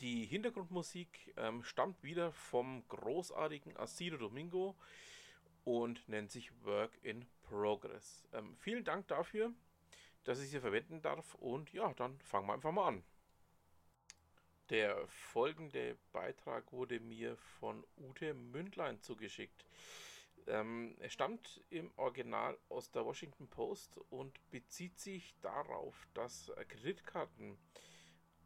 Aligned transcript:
Die 0.00 0.26
Hintergrundmusik 0.26 1.32
ähm, 1.38 1.62
stammt 1.62 2.02
wieder 2.02 2.30
vom 2.30 2.86
großartigen 2.88 3.78
Asido 3.78 4.18
Domingo 4.18 4.76
und 5.64 6.06
nennt 6.06 6.30
sich 6.30 6.52
Work 6.64 6.98
in 7.02 7.24
Progress. 7.42 8.26
Ähm, 8.34 8.54
vielen 8.56 8.84
Dank 8.84 9.08
dafür, 9.08 9.54
dass 10.24 10.42
ich 10.42 10.50
sie 10.50 10.60
verwenden 10.60 11.00
darf 11.00 11.34
und 11.36 11.72
ja, 11.72 11.94
dann 11.94 12.18
fangen 12.20 12.46
wir 12.46 12.52
einfach 12.52 12.72
mal 12.72 12.88
an. 12.88 13.04
Der 14.68 15.06
folgende 15.08 15.96
Beitrag 16.12 16.72
wurde 16.72 17.00
mir 17.00 17.38
von 17.58 17.82
Ute 17.96 18.34
Mündlein 18.34 19.00
zugeschickt. 19.00 19.64
Ähm, 20.46 20.94
er 20.98 21.08
stammt 21.08 21.64
im 21.70 21.90
Original 21.96 22.58
aus 22.68 22.90
der 22.90 23.06
Washington 23.06 23.48
Post 23.48 23.96
und 24.10 24.38
bezieht 24.50 24.98
sich 24.98 25.34
darauf, 25.40 26.06
dass 26.12 26.52
Kreditkarten 26.68 27.56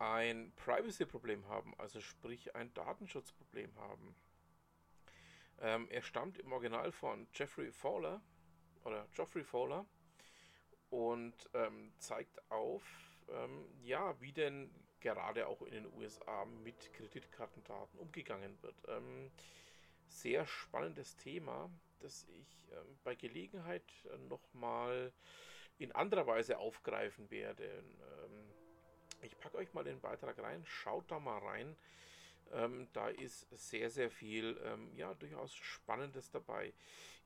ein 0.00 0.52
Privacy-Problem 0.56 1.46
haben, 1.48 1.74
also 1.78 2.00
sprich 2.00 2.54
ein 2.56 2.72
Datenschutzproblem 2.72 3.76
haben. 3.76 4.16
Ähm, 5.60 5.88
er 5.90 6.02
stammt 6.02 6.38
im 6.38 6.52
Original 6.52 6.90
von 6.90 7.28
Jeffrey 7.34 7.70
Fowler 7.70 8.22
oder 8.84 9.06
Geoffrey 9.14 9.44
Fowler 9.44 9.84
und 10.88 11.34
ähm, 11.52 11.92
zeigt 11.98 12.40
auf, 12.50 12.82
ähm, 13.28 13.66
ja, 13.82 14.18
wie 14.22 14.32
denn 14.32 14.74
gerade 15.00 15.46
auch 15.46 15.60
in 15.62 15.72
den 15.72 15.92
USA 15.94 16.46
mit 16.46 16.92
Kreditkartendaten 16.94 17.98
umgegangen 17.98 18.60
wird. 18.62 18.76
Ähm, 18.88 19.30
sehr 20.08 20.46
spannendes 20.46 21.16
Thema, 21.16 21.70
das 21.98 22.26
ich 22.28 22.68
ähm, 22.72 22.98
bei 23.04 23.14
Gelegenheit 23.14 23.84
äh, 24.10 24.16
nochmal 24.28 25.12
in 25.78 25.92
anderer 25.92 26.26
Weise 26.26 26.58
aufgreifen 26.58 27.30
werde. 27.30 27.82
Ähm, 29.20 29.26
ich 29.26 29.38
packe 29.38 29.56
euch 29.58 29.72
mal 29.72 29.84
den 29.84 30.00
Beitrag 30.00 30.38
rein, 30.38 30.64
schaut 30.64 31.10
da 31.10 31.18
mal 31.18 31.38
rein. 31.38 31.76
Ähm, 32.52 32.88
da 32.92 33.08
ist 33.08 33.46
sehr, 33.50 33.90
sehr 33.90 34.10
viel, 34.10 34.60
ähm, 34.64 34.92
ja, 34.96 35.14
durchaus 35.14 35.54
Spannendes 35.54 36.30
dabei. 36.30 36.72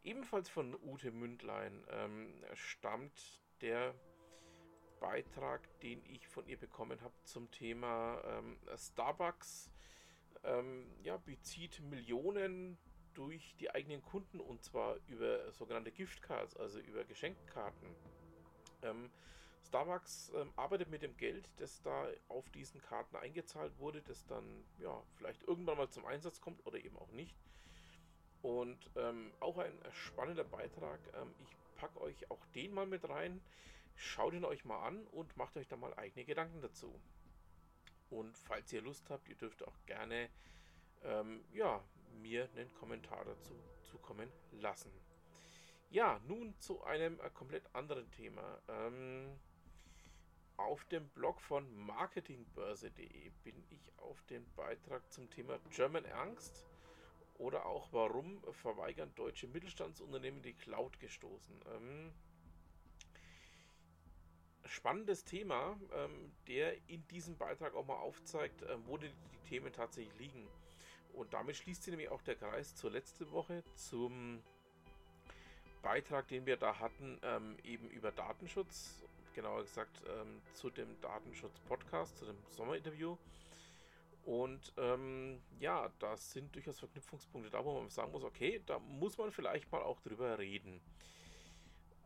Ebenfalls 0.03 0.51
von 0.51 0.75
Ute 0.83 1.11
Mündlein 1.11 1.83
ähm, 1.89 2.45
stammt 2.53 3.43
der 3.63 3.95
Beitrag, 5.01 5.63
den 5.81 6.05
ich 6.07 6.29
von 6.29 6.47
ihr 6.47 6.59
bekommen 6.59 7.01
habe 7.01 7.15
zum 7.25 7.51
Thema 7.51 8.21
ähm, 8.27 8.59
Starbucks. 8.77 9.71
Ähm, 10.43 10.91
ja, 11.03 11.17
bezieht 11.17 11.81
Millionen 11.81 12.77
durch 13.15 13.55
die 13.61 13.71
eigenen 13.71 14.03
Kunden 14.03 14.41
und 14.41 14.63
zwar 14.63 14.97
über 15.07 15.51
sogenannte 15.53 15.91
Giftcards, 15.91 16.57
also 16.57 16.81
über 16.81 17.05
Geschenkkarten. 17.05 17.89
Starbucks 19.67 20.33
ähm, 20.35 20.53
arbeitet 20.57 20.89
mit 20.91 21.03
dem 21.03 21.17
Geld, 21.17 21.49
das 21.59 21.83
da 21.83 22.09
auf 22.29 22.49
diesen 22.51 22.81
Karten 22.81 23.17
eingezahlt 23.17 23.79
wurde, 23.79 24.03
das 24.03 24.27
dann 24.27 24.65
ja 24.79 25.03
vielleicht 25.17 25.43
irgendwann 25.45 25.79
mal 25.79 25.91
zum 25.91 26.05
Einsatz 26.07 26.41
kommt 26.41 26.65
oder 26.67 26.79
eben 26.79 26.97
auch 26.99 27.11
nicht. 27.13 27.37
Und 28.43 28.91
ähm, 28.97 29.33
auch 29.41 29.59
ein 29.59 29.73
spannender 29.93 30.45
Beitrag. 30.45 31.01
Ähm, 31.15 31.35
ich 31.41 31.57
packe 31.77 32.01
euch 32.01 32.31
auch 32.31 32.45
den 32.55 32.75
mal 32.75 32.87
mit 32.87 33.09
rein. 33.09 33.41
Schaut 33.97 34.35
ihn 34.35 34.45
euch 34.45 34.65
mal 34.65 34.87
an 34.87 35.07
und 35.09 35.37
macht 35.37 35.57
euch 35.57 35.69
da 35.69 35.77
mal 35.77 35.95
eigene 35.95 36.25
Gedanken 36.25 36.61
dazu. 36.61 37.01
Und 38.11 38.37
falls 38.37 38.73
ihr 38.73 38.83
Lust 38.83 39.09
habt, 39.09 39.29
ihr 39.29 39.37
dürft 39.37 39.67
auch 39.67 39.77
gerne 39.87 40.29
ähm, 41.05 41.45
ja, 41.53 41.83
mir 42.21 42.49
einen 42.55 42.73
Kommentar 42.75 43.25
dazu 43.25 43.55
zukommen 43.83 44.31
lassen. 44.53 44.93
Ja, 45.91 46.21
nun 46.27 46.59
zu 46.59 46.83
einem 46.83 47.21
äh, 47.21 47.31
komplett 47.31 47.73
anderen 47.75 48.11
Thema. 48.11 48.61
Ähm, 48.69 49.39
auf 50.57 50.85
dem 50.87 51.09
Blog 51.11 51.41
von 51.41 51.75
marketingbörse.de 51.87 53.31
bin 53.43 53.65
ich 53.71 53.93
auf 53.99 54.23
den 54.25 54.45
Beitrag 54.55 55.13
zum 55.13 55.29
Thema 55.31 55.59
German 55.71 56.07
Angst 56.07 56.65
oder 57.35 57.67
auch 57.67 57.93
warum 57.93 58.41
verweigern 58.53 59.13
deutsche 59.17 59.49
Mittelstandsunternehmen 59.49 60.43
die 60.43 60.55
Cloud 60.55 61.01
gestoßen. 61.01 61.61
Ähm, 61.75 62.13
spannendes 64.67 65.25
Thema, 65.25 65.79
ähm, 65.93 66.33
der 66.47 66.77
in 66.89 67.07
diesem 67.09 67.37
Beitrag 67.37 67.75
auch 67.75 67.87
mal 67.87 67.97
aufzeigt, 67.97 68.63
äh, 68.63 68.77
wo 68.87 68.97
die, 68.97 69.11
Themen 69.45 69.73
tatsächlich 69.73 70.19
liegen. 70.19 70.49
Und 71.13 71.33
damit 71.35 71.57
schließt 71.57 71.83
sich 71.83 71.91
nämlich 71.91 72.09
auch 72.09 72.23
der 72.23 72.35
Kreis 72.35 72.75
zur 72.75 72.91
letzten 72.91 73.31
Woche 73.31 73.63
zum 73.75 74.43
Beitrag, 75.83 76.27
den 76.29 76.47
wir 76.47 76.57
da 76.57 76.79
hatten, 76.79 77.21
ähm, 77.23 77.57
eben 77.63 77.89
über 77.91 78.11
Datenschutz 78.11 79.05
genauer 79.35 79.63
gesagt 79.63 80.03
ähm, 80.09 80.41
zu 80.55 80.71
dem 80.71 81.01
Datenschutz-Podcast, 81.01 82.17
zu 82.17 82.25
dem 82.25 82.37
Sommerinterview. 82.49 83.17
Und 84.25 84.73
ähm, 84.79 85.43
ja, 85.61 85.91
das 85.99 86.33
sind 86.33 86.55
durchaus 86.55 86.79
Verknüpfungspunkte 86.79 87.51
da, 87.51 87.63
wo 87.65 87.79
man 87.79 87.91
sagen 87.91 88.11
muss, 88.13 88.25
okay, 88.25 88.63
da 88.65 88.79
muss 88.79 89.19
man 89.19 89.31
vielleicht 89.31 89.71
mal 89.71 89.83
auch 89.83 90.01
drüber 90.01 90.39
reden. 90.39 90.81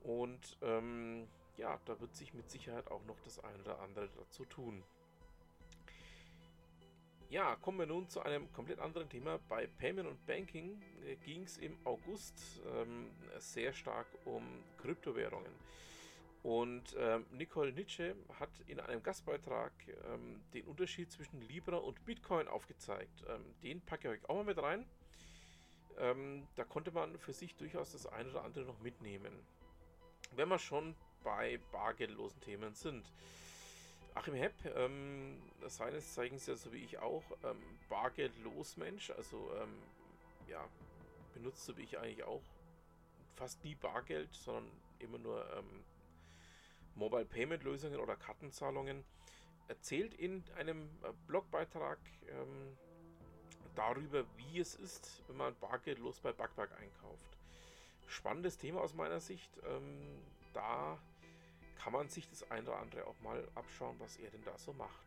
Und 0.03 0.59
ähm, 0.63 1.29
ja, 1.57 1.79
da 1.85 2.01
wird 2.01 2.15
sich 2.17 2.35
mit 2.35 2.51
Sicherheit 2.51 2.91
auch 2.91 3.05
noch 3.05 3.21
das 3.21 3.39
eine 3.39 3.63
oder 3.63 3.81
andere 3.81 4.09
dazu 4.09 4.45
tun. 4.45 4.83
Ja, 7.31 7.57
kommen 7.57 7.79
wir 7.79 7.87
nun 7.87 8.09
zu 8.09 8.23
einem 8.23 8.51
komplett 8.53 8.79
anderen 8.79 9.09
Thema. 9.11 9.39
Bei 9.49 9.67
Payment 9.67 10.09
und 10.09 10.25
Banking 10.25 10.81
äh, 11.05 11.17
ging 11.17 11.43
es 11.43 11.59
im 11.59 11.77
August 11.85 12.63
ähm, 12.75 13.11
sehr 13.39 13.75
stark 13.75 14.07
um 14.25 14.43
Kryptowährungen. 14.79 15.53
Und 16.43 16.95
ähm, 16.99 17.27
Nicole 17.33 17.73
Nitsche 17.73 18.15
hat 18.39 18.51
in 18.67 18.79
einem 18.81 19.03
Gastbeitrag 19.03 19.73
ähm, 20.13 20.41
den 20.55 20.67
Unterschied 20.67 21.11
zwischen 21.11 21.41
Libra 21.43 21.77
und 21.77 22.05
Bitcoin 22.05 22.47
aufgezeigt. 22.49 23.25
Ähm, 23.29 23.45
den 23.63 23.81
packe 23.81 24.09
ich 24.09 24.21
euch 24.21 24.31
auch 24.31 24.37
mal 24.37 24.45
mit 24.45 24.59
rein. 24.59 24.87
Ähm, 25.99 26.47
da 26.55 26.65
konnte 26.65 26.93
man 26.93 27.19
für 27.19 27.33
sich 27.33 27.57
durchaus 27.57 27.93
das 27.93 28.07
eine 28.07 28.31
oder 28.31 28.45
andere 28.45 28.65
noch 28.65 28.79
mitnehmen. 28.81 29.33
Wenn 30.37 30.49
wir 30.49 30.59
schon 30.59 30.95
bei 31.25 31.59
bargeldlosen 31.73 32.41
Themen 32.41 32.75
sind. 32.75 33.13
Achim 34.15 34.35
Hepp, 34.35 34.55
ähm, 34.77 35.43
seines 35.67 36.15
Zeigens 36.15 36.47
ja 36.47 36.55
so 36.55 36.73
wie 36.73 36.85
ich 36.85 36.99
auch, 36.99 37.25
ähm, 37.45 37.61
bargeldlos 37.89 38.77
Mensch, 38.77 39.11
also 39.11 39.51
ja, 40.49 40.67
benutzt 41.35 41.65
so 41.65 41.77
wie 41.77 41.83
ich 41.83 41.99
eigentlich 41.99 42.25
auch 42.25 42.43
fast 43.35 43.63
nie 43.65 43.75
Bargeld, 43.75 44.33
sondern 44.33 44.71
immer 44.99 45.19
nur 45.19 45.47
Mobile 46.99 47.25
Payment 47.25 47.63
Lösungen 47.63 48.01
oder 48.01 48.17
Kartenzahlungen, 48.17 49.05
erzählt 49.69 50.15
in 50.15 50.45
einem 50.57 50.89
äh, 51.03 51.13
Blogbeitrag 51.27 51.99
ähm, 52.29 52.77
darüber, 53.75 54.25
wie 54.37 54.59
es 54.59 54.75
ist, 54.75 55.23
wenn 55.29 55.37
man 55.37 55.55
bargeldlos 55.61 56.21
bei 56.21 56.33
Backberg 56.33 56.71
einkauft. 56.81 57.39
Spannendes 58.07 58.59
Thema 58.59 58.81
aus 58.81 58.95
meiner 58.95 59.21
Sicht. 59.21 59.51
Ähm, 59.65 60.23
da 60.53 60.99
kann 61.77 61.93
man 61.93 62.09
sich 62.09 62.29
das 62.29 62.51
eine 62.51 62.69
oder 62.69 62.79
andere 62.81 63.07
auch 63.07 63.21
mal 63.21 63.47
abschauen, 63.55 63.97
was 64.01 64.17
er 64.17 64.31
denn 64.31 64.43
da 64.45 64.59
so 64.59 64.73
macht. 64.73 65.05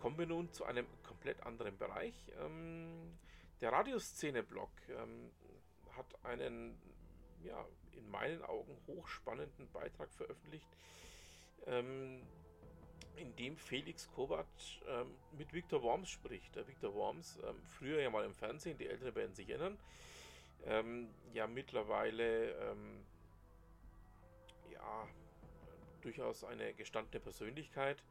Kommen 0.00 0.16
wir 0.16 0.26
nun 0.26 0.50
zu 0.52 0.64
einem 0.64 0.86
komplett 1.02 1.42
anderen 1.44 1.76
Bereich. 1.76 2.14
Ähm, 2.40 3.18
der 3.60 3.72
Radioszene-Blog 3.72 4.70
ähm, 4.88 5.30
hat 5.96 6.24
einen 6.24 6.80
ja, 7.44 7.66
in 7.92 8.10
meinen 8.10 8.42
Augen 8.42 8.76
hochspannenden 8.86 9.70
Beitrag 9.72 10.10
veröffentlicht, 10.12 10.68
ähm, 11.66 12.22
in 13.16 13.34
dem 13.36 13.56
Felix 13.56 14.10
Kovac 14.14 14.46
ähm, 14.88 15.14
mit 15.36 15.52
Victor 15.52 15.82
Worms 15.82 16.08
spricht. 16.08 16.54
Der 16.56 16.66
Victor 16.66 16.94
Worms, 16.94 17.38
ähm, 17.44 17.56
früher 17.64 18.00
ja 18.00 18.10
mal 18.10 18.24
im 18.24 18.34
Fernsehen, 18.34 18.78
die 18.78 18.86
Älteren 18.86 19.14
werden 19.14 19.34
sich 19.34 19.50
erinnern, 19.50 19.78
ähm, 20.64 21.08
ja 21.32 21.46
mittlerweile 21.46 22.52
ähm, 22.70 23.04
ja 24.72 25.08
durchaus 26.00 26.44
eine 26.44 26.72
gestandene 26.74 27.20
Persönlichkeit. 27.20 28.02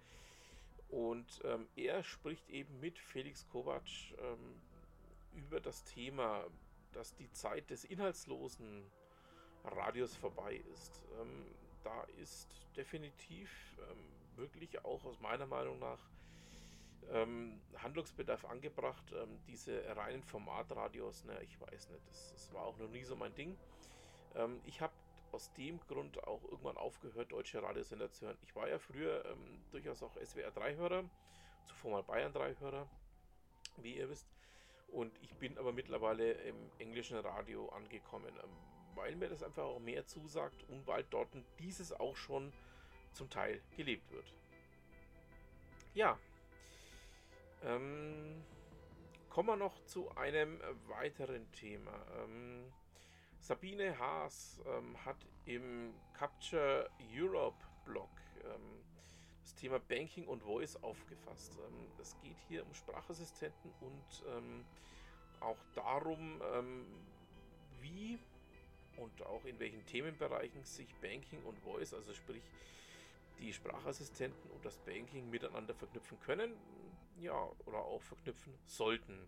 Und 0.89 1.41
ähm, 1.43 1.67
er 1.75 2.03
spricht 2.03 2.49
eben 2.49 2.79
mit 2.79 2.97
Felix 2.97 3.47
Kovac 3.49 3.83
über 5.33 5.59
das 5.59 5.83
Thema, 5.83 6.45
dass 6.93 7.13
die 7.13 7.31
Zeit 7.31 7.69
des 7.69 7.83
inhaltslosen 7.83 8.83
Radius 9.63 10.15
vorbei 10.15 10.61
ist. 10.73 11.01
Ähm, 11.19 11.45
da 11.83 12.03
ist 12.21 12.47
definitiv 12.75 13.49
ähm, 13.89 14.37
wirklich 14.37 14.83
auch 14.85 15.03
aus 15.05 15.19
meiner 15.19 15.45
Meinung 15.45 15.79
nach 15.79 15.99
ähm, 17.11 17.59
Handlungsbedarf 17.77 18.45
angebracht. 18.45 19.03
Ähm, 19.13 19.39
diese 19.47 19.83
reinen 19.95 20.23
Formatradios, 20.23 21.25
ne, 21.25 21.41
ich 21.43 21.59
weiß 21.59 21.89
nicht, 21.89 22.07
das, 22.09 22.33
das, 22.33 22.53
war 22.53 22.63
auch 22.63 22.77
noch 22.77 22.89
nie 22.89 23.03
so 23.03 23.15
mein 23.15 23.33
Ding. 23.35 23.57
Ähm, 24.35 24.61
ich 24.65 24.81
habe 24.81 24.93
aus 25.31 25.51
dem 25.53 25.79
Grund 25.87 26.23
auch 26.27 26.43
irgendwann 26.43 26.77
aufgehört, 26.77 27.31
deutsche 27.31 27.61
Radiosender 27.61 28.11
zu 28.11 28.25
hören. 28.25 28.37
Ich 28.41 28.55
war 28.55 28.67
ja 28.67 28.79
früher 28.79 29.23
ähm, 29.25 29.61
durchaus 29.71 30.01
auch 30.01 30.15
SWR 30.15 30.51
3-Hörer, 30.51 31.03
zuvor 31.65 31.91
mal 31.91 32.03
Bayern 32.03 32.33
3-Hörer, 32.33 32.87
wie 33.77 33.97
ihr 33.97 34.09
wisst. 34.09 34.27
Und 34.87 35.15
ich 35.21 35.35
bin 35.35 35.57
aber 35.59 35.71
mittlerweile 35.71 36.31
im 36.31 36.55
englischen 36.79 37.17
Radio 37.17 37.69
angekommen, 37.69 38.33
weil 38.99 39.15
mir 39.15 39.29
das 39.29 39.43
einfach 39.43 39.63
auch 39.63 39.79
mehr 39.79 40.05
zusagt 40.05 40.63
und 40.67 40.85
weil 40.85 41.05
dort 41.05 41.29
dieses 41.57 41.93
auch 41.93 42.17
schon 42.17 42.51
zum 43.13 43.29
Teil 43.29 43.61
gelebt 43.77 44.11
wird. 44.11 44.33
Ja, 45.93 46.19
ähm, 47.63 48.43
kommen 49.29 49.47
wir 49.47 49.55
noch 49.55 49.83
zu 49.85 50.09
einem 50.17 50.59
weiteren 50.87 51.49
Thema. 51.53 51.93
Ähm, 52.17 52.71
Sabine 53.39 53.97
Haas 53.97 54.59
ähm, 54.67 55.05
hat 55.05 55.25
im 55.45 55.93
Capture 56.13 56.89
Europe 57.13 57.65
Blog 57.85 58.09
ähm, 58.43 58.83
das 59.41 59.55
Thema 59.55 59.79
Banking 59.79 60.27
und 60.27 60.43
Voice 60.43 60.75
aufgefasst. 60.83 61.57
Ähm, 61.57 61.87
es 61.99 62.17
geht 62.21 62.37
hier 62.49 62.65
um 62.65 62.73
Sprachassistenten 62.73 63.71
und 63.79 64.25
ähm, 64.27 64.65
auch 65.39 65.57
darum, 65.73 66.41
wie 67.79 68.19
und 68.99 69.21
auch 69.23 69.43
in 69.45 69.59
welchen 69.59 69.85
Themenbereichen 69.85 70.63
sich 70.63 70.93
Banking 70.95 71.43
und 71.43 71.59
Voice, 71.59 71.93
also 71.93 72.13
sprich 72.13 72.43
die 73.39 73.53
Sprachassistenten 73.53 74.51
und 74.51 74.65
das 74.65 74.77
Banking 74.79 75.29
miteinander 75.29 75.73
verknüpfen 75.73 76.19
können, 76.19 76.53
ja, 77.19 77.49
oder 77.65 77.79
auch 77.79 78.01
verknüpfen 78.01 78.53
sollten. 78.65 79.27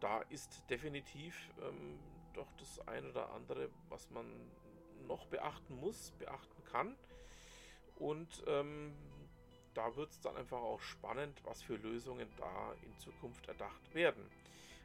Da 0.00 0.20
ist 0.28 0.62
definitiv 0.70 1.50
ähm, 1.60 1.98
doch 2.34 2.52
das 2.58 2.78
ein 2.86 3.04
oder 3.04 3.30
andere, 3.30 3.68
was 3.88 4.10
man 4.10 4.26
noch 5.06 5.26
beachten 5.26 5.76
muss, 5.76 6.12
beachten 6.12 6.64
kann. 6.64 6.96
Und 7.96 8.44
ähm, 8.46 8.94
da 9.74 9.94
wird 9.96 10.10
es 10.10 10.20
dann 10.20 10.36
einfach 10.36 10.58
auch 10.58 10.80
spannend, 10.80 11.40
was 11.44 11.62
für 11.62 11.76
Lösungen 11.76 12.28
da 12.36 12.74
in 12.82 12.96
Zukunft 12.98 13.48
erdacht 13.48 13.94
werden. 13.94 14.22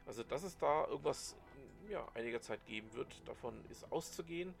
Also, 0.06 0.22
dass 0.22 0.42
es 0.42 0.56
da 0.58 0.86
irgendwas 0.86 1.36
ja, 1.88 2.06
einiger 2.14 2.40
Zeit 2.40 2.64
geben 2.66 2.92
wird, 2.94 3.26
davon 3.26 3.64
ist 3.70 3.90
auszugehen, 3.90 4.54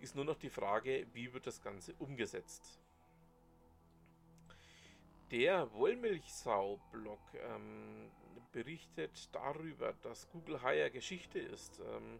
ist 0.00 0.14
nur 0.14 0.24
noch 0.24 0.38
die 0.38 0.50
Frage, 0.50 1.06
wie 1.12 1.32
wird 1.32 1.46
das 1.46 1.62
Ganze 1.62 1.94
umgesetzt. 1.98 2.80
Der 5.30 5.70
Wollmilchsau-Blog 5.74 7.20
ähm, 7.34 8.10
berichtet 8.52 9.28
darüber, 9.32 9.92
dass 10.02 10.28
Google 10.30 10.62
Hire 10.62 10.90
Geschichte 10.90 11.38
ist. 11.38 11.80
Ähm, 11.80 12.18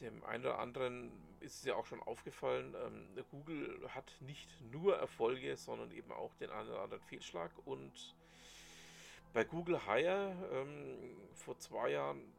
dem 0.00 0.22
einen 0.24 0.44
oder 0.44 0.58
anderen 0.58 1.10
ist 1.40 1.56
es 1.56 1.64
ja 1.64 1.74
auch 1.74 1.86
schon 1.86 2.02
aufgefallen, 2.02 2.74
ähm, 2.86 3.24
Google 3.30 3.88
hat 3.94 4.12
nicht 4.20 4.48
nur 4.70 4.96
Erfolge, 4.96 5.56
sondern 5.56 5.90
eben 5.90 6.12
auch 6.12 6.34
den 6.34 6.50
einen 6.50 6.68
oder 6.68 6.82
anderen 6.82 7.02
Fehlschlag. 7.04 7.50
Und 7.64 8.14
bei 9.32 9.44
Google 9.44 9.86
Hire 9.86 10.34
ähm, 10.52 11.16
vor 11.34 11.58
zwei 11.58 11.90
Jahren 11.90 12.32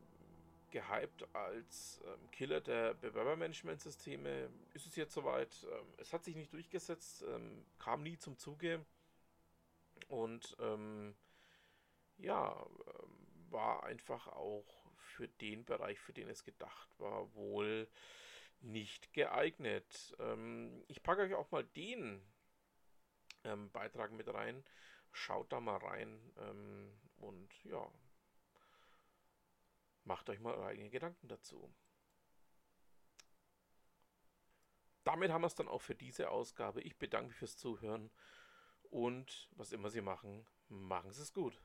gehypt 0.71 1.27
als 1.33 2.01
ähm, 2.05 2.31
Killer 2.31 2.61
der 2.61 2.93
Bewerbermanagementsysteme, 2.95 4.49
ist 4.73 4.85
es 4.85 4.95
jetzt 4.95 5.13
soweit. 5.13 5.65
Ähm, 5.71 5.87
es 5.97 6.13
hat 6.13 6.23
sich 6.23 6.35
nicht 6.35 6.53
durchgesetzt, 6.53 7.23
ähm, 7.27 7.65
kam 7.79 8.03
nie 8.03 8.17
zum 8.17 8.37
Zuge. 8.37 8.85
Und 10.07 10.55
ähm, 10.59 11.15
ja, 12.17 12.65
war 13.49 13.83
einfach 13.83 14.27
auch 14.27 14.65
für 14.97 15.27
den 15.27 15.65
Bereich, 15.65 15.99
für 15.99 16.13
den 16.13 16.29
es 16.29 16.43
gedacht 16.43 16.89
war, 16.99 17.33
wohl 17.35 17.87
nicht 18.61 19.13
geeignet. 19.13 20.15
Ähm, 20.19 20.83
ich 20.87 21.03
packe 21.03 21.21
euch 21.21 21.33
auch 21.33 21.51
mal 21.51 21.63
den 21.63 22.21
ähm, 23.43 23.71
Beitrag 23.71 24.11
mit 24.11 24.27
rein. 24.33 24.63
Schaut 25.11 25.51
da 25.51 25.59
mal 25.59 25.77
rein 25.77 26.33
ähm, 26.37 26.99
und 27.17 27.49
ja, 27.65 27.91
macht 30.03 30.29
euch 30.29 30.39
mal 30.39 30.53
eure 30.53 30.67
eigenen 30.67 30.91
Gedanken 30.91 31.27
dazu. 31.27 31.73
Damit 35.03 35.31
haben 35.31 35.41
wir 35.41 35.47
es 35.47 35.55
dann 35.55 35.67
auch 35.67 35.81
für 35.81 35.95
diese 35.95 36.29
Ausgabe. 36.29 36.81
Ich 36.81 36.97
bedanke 36.97 37.29
mich 37.29 37.37
fürs 37.37 37.57
Zuhören 37.57 38.11
und 38.91 39.49
was 39.55 39.71
immer 39.71 39.89
Sie 39.89 40.01
machen, 40.01 40.45
machen 40.67 41.11
Sie 41.11 41.21
es 41.21 41.33
gut. 41.33 41.61